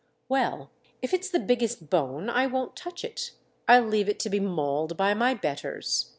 [0.27, 0.71] "Well,
[1.03, 3.33] if it's the biggest bone I won't touch it;
[3.67, 6.09] I'll leave it to be mauled by my betters.